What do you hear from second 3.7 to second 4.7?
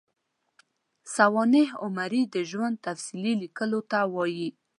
ته وايي.